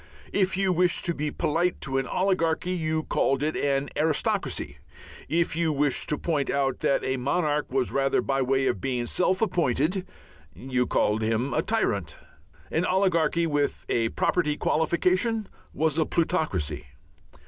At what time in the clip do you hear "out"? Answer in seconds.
6.49-6.79